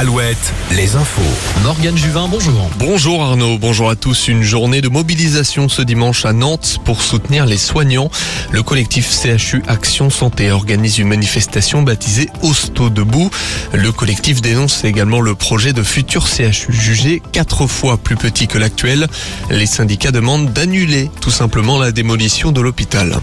[0.00, 1.20] Alouette, les infos.
[1.62, 2.70] Morgane Juvin, bonjour.
[2.78, 4.28] Bonjour Arnaud, bonjour à tous.
[4.28, 8.10] Une journée de mobilisation ce dimanche à Nantes pour soutenir les soignants.
[8.50, 13.30] Le collectif CHU Action Santé organise une manifestation baptisée Hosto debout.
[13.74, 18.56] Le collectif dénonce également le projet de futur CHU jugé quatre fois plus petit que
[18.56, 19.06] l'actuel.
[19.50, 23.18] Les syndicats demandent d'annuler tout simplement la démolition de l'hôpital.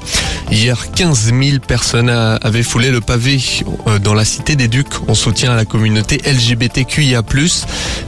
[0.51, 3.41] Hier, 15 000 personnes avaient foulé le pavé
[3.87, 6.66] euh, dans la cité des Ducs en soutien à la communauté LGBT.
[6.67, 7.21] LGBTQIA+.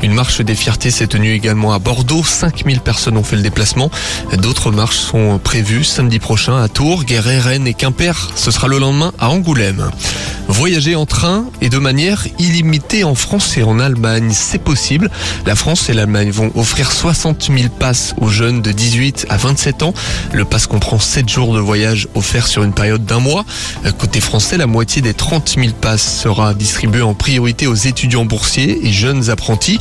[0.04, 2.24] Une marche des fiertés s'est tenue également à Bordeaux.
[2.24, 3.90] 5000 personnes ont fait le déplacement.
[4.34, 8.32] D'autres marches sont prévues samedi prochain à Tours, Guéret, Rennes et Quimper.
[8.36, 9.90] Ce sera le lendemain à Angoulême.
[10.50, 15.12] Voyager en train et de manière illimitée en France et en Allemagne, c'est possible.
[15.46, 19.84] La France et l'Allemagne vont offrir 60 000 passes aux jeunes de 18 à 27
[19.84, 19.94] ans.
[20.34, 23.46] Le pass comprend 7 jours de voyage offerts sur une période d'un mois.
[24.00, 28.88] Côté français, la moitié des 30 000 passes sera distribuée en priorité aux étudiants boursiers
[28.88, 29.78] et jeunes apprentis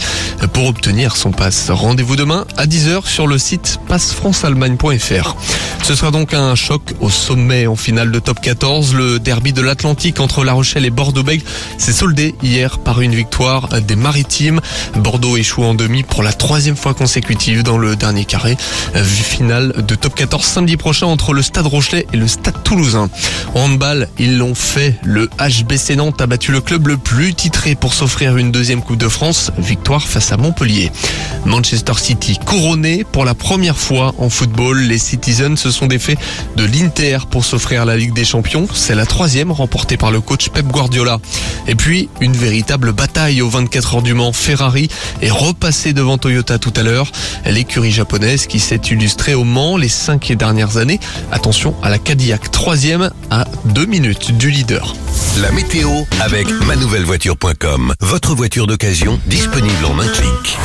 [0.53, 1.71] pour obtenir son pass.
[1.71, 5.35] Rendez-vous demain à 10h sur le site passefranceallemagne.fr.
[5.83, 8.95] Ce sera donc un choc au sommet en finale de top 14.
[8.95, 11.45] Le derby de l'Atlantique entre la Rochelle et Bordeaux-Bègles
[11.79, 14.61] s'est soldé hier par une victoire des Maritimes.
[14.97, 18.57] Bordeaux échoue en demi pour la troisième fois consécutive dans le dernier carré.
[19.05, 23.09] Finale de top 14 samedi prochain entre le Stade Rochelet et le Stade Toulousain.
[23.55, 24.97] En handball, ils l'ont fait.
[25.05, 28.99] Le HBC Nantes a battu le club le plus titré pour s'offrir une deuxième Coupe
[28.99, 29.53] de France.
[29.59, 30.91] Victoire face à Montpellier.
[31.47, 34.81] Manchester City couronné pour la première fois en football.
[34.81, 36.19] Les Citizens se sont défaits
[36.57, 38.67] de l'Inter pour s'offrir la Ligue des Champions.
[38.75, 41.19] C'est la troisième remportée par le coach Pep Guardiola.
[41.67, 44.33] Et puis, une véritable bataille aux 24 heures du Mans.
[44.33, 44.89] Ferrari
[45.23, 47.11] est repassé devant Toyota tout à l'heure.
[47.45, 51.01] L'écurie japonaise qui s'est illustrée au Mans les cinq dernières années.
[51.33, 54.95] Attention à la Cadillac troisième à deux minutes du leader.
[55.41, 55.91] La météo
[56.21, 57.95] avec manouvellevoiture.com.
[58.01, 60.59] Votre voiture d'occasion disponible en un clic.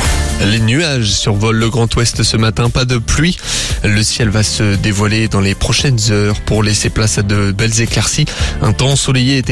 [0.46, 3.38] Les nuages survolent le Grand Ouest ce matin, pas de pluie.
[3.84, 7.82] Le ciel va se dévoiler dans les prochaines heures pour laisser place à de belles
[7.82, 8.26] éclaircies.
[8.62, 9.48] Un temps ensoleillé est